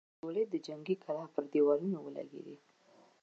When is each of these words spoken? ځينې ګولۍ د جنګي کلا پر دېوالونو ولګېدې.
ځينې 0.03 0.13
ګولۍ 0.21 0.43
د 0.49 0.55
جنګي 0.67 0.95
کلا 1.03 1.23
پر 1.33 1.43
دېوالونو 1.53 1.97
ولګېدې. 2.01 2.55